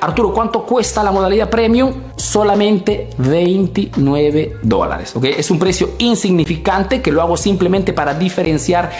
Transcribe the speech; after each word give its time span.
Arturo, 0.01 0.33
¿cuánto 0.33 0.65
cuesta 0.65 1.05
la 1.05 1.13
modalidad 1.13 1.51
premium? 1.51 1.93
Solamente 2.17 3.11
29 3.19 4.57
dólares, 4.63 5.15
¿ok? 5.15 5.25
Es 5.25 5.51
un 5.51 5.59
precio 5.59 5.91
insignificante 5.99 7.03
que 7.03 7.13
lo 7.13 7.21
hago 7.21 7.37
simplemente 7.59 7.93
para 7.93 8.15
diferenciar 8.15 8.93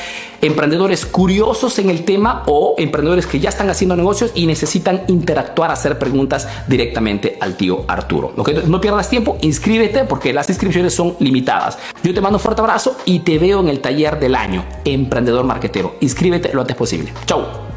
emprendedores 0.43 1.07
curiosos 1.07 1.79
en 1.79 1.91
el 1.91 2.05
tema 2.05 2.43
o 2.47 2.75
emprendedores 2.77 3.25
que 3.25 3.39
ya 3.39 3.51
están 3.51 3.71
haciendo 3.71 3.95
negocios 3.95 4.33
y 4.35 4.47
necesitan 4.47 5.03
interactuar, 5.07 5.71
hacer 5.71 5.97
preguntas 5.97 6.49
directamente 6.67 7.37
al 7.41 7.57
tío 7.57 7.85
Arturo. 7.87 8.33
No 8.67 8.81
pierdas 8.81 9.09
tiempo, 9.09 9.39
inscríbete 9.43 10.05
porque 10.05 10.33
las 10.33 10.49
inscripciones 10.49 10.93
son 10.93 11.15
limitadas. 11.21 11.79
Yo 12.03 12.13
te 12.13 12.21
mando 12.21 12.39
un 12.39 12.43
fuerte 12.43 12.61
abrazo 12.61 12.97
y 13.05 13.21
te 13.21 13.39
veo 13.39 13.61
en 13.61 13.69
el 13.69 13.79
taller 13.79 14.19
del 14.19 14.35
año, 14.35 14.65
Emprendedor 14.85 15.45
Marquetero. 15.45 15.95
Inscríbete 16.01 16.53
lo 16.53 16.63
antes 16.63 16.75
posible. 16.75 17.13
Chau. 17.27 17.68